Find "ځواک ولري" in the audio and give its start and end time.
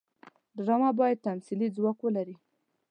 1.75-2.35